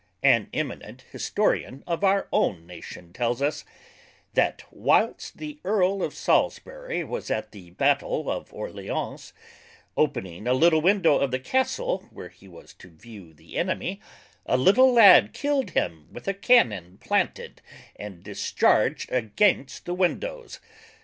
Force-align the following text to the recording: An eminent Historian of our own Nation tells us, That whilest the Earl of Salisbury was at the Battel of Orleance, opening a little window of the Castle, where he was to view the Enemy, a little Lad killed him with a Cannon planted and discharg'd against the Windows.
An 0.23 0.49
eminent 0.51 1.03
Historian 1.11 1.83
of 1.85 2.03
our 2.03 2.27
own 2.33 2.65
Nation 2.65 3.13
tells 3.13 3.39
us, 3.39 3.63
That 4.33 4.63
whilest 4.71 5.37
the 5.37 5.59
Earl 5.63 6.01
of 6.01 6.15
Salisbury 6.15 7.03
was 7.03 7.29
at 7.29 7.51
the 7.51 7.69
Battel 7.69 8.27
of 8.27 8.51
Orleance, 8.51 9.31
opening 9.95 10.47
a 10.47 10.55
little 10.55 10.81
window 10.81 11.19
of 11.19 11.29
the 11.29 11.37
Castle, 11.37 11.99
where 12.09 12.29
he 12.29 12.47
was 12.47 12.73
to 12.79 12.89
view 12.89 13.31
the 13.35 13.57
Enemy, 13.59 14.01
a 14.47 14.57
little 14.57 14.91
Lad 14.91 15.33
killed 15.35 15.69
him 15.77 16.07
with 16.11 16.27
a 16.27 16.33
Cannon 16.33 16.97
planted 16.99 17.61
and 17.95 18.23
discharg'd 18.23 19.07
against 19.11 19.85
the 19.85 19.93
Windows. 19.93 20.59